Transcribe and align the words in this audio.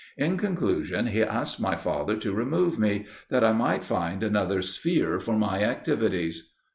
In 0.17 0.35
conclusion, 0.35 1.05
he 1.05 1.21
asked 1.21 1.61
my 1.61 1.75
father 1.75 2.15
to 2.15 2.33
remove 2.33 2.79
me, 2.79 3.05
that 3.29 3.43
I 3.43 3.51
might 3.51 3.83
find 3.83 4.23
another 4.23 4.63
sphere 4.63 5.19
for 5.19 5.35
my 5.37 5.63
activities. 5.63 6.53